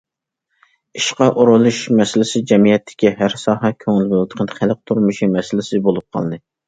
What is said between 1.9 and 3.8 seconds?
مەسىلىسى جەمئىيەتتىكى ھەر ساھە